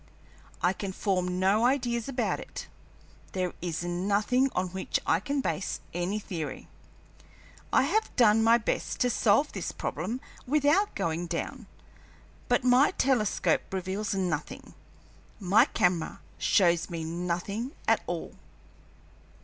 [0.63, 2.67] I can form no ideas about it,
[3.33, 6.67] there is nothing on which I can base any theory.
[7.71, 11.67] I have done my best to solve this problem without going down,
[12.47, 14.73] but my telescope reveals nothing,
[15.39, 18.33] my camera shows me nothing at all."